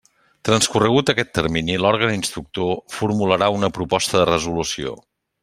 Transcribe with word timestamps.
Transcorregut 0.47 1.11
aquest 1.13 1.29
termini, 1.39 1.75
l'òrgan 1.83 2.13
instructor 2.15 2.73
formularà 2.95 3.51
una 3.59 3.71
proposta 3.77 4.19
de 4.23 4.27
resolució. 4.33 4.97